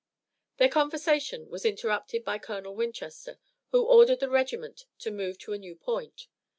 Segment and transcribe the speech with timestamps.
[0.57, 3.37] Their conversation was interrupted by Colonel Winchester,
[3.69, 6.27] who ordered the regiment to move to a new point.